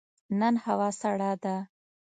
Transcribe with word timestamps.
نن 0.39 0.53
هوا 0.65 0.89
سړه 1.01 1.31
ده. 1.43 1.55